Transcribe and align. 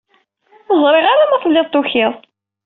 Ur 0.71 0.77
ẓriɣ 0.85 1.05
ara 1.09 1.29
ma 1.29 1.37
telliḍ 1.43 1.67
tukiḍ-d. 1.69 2.17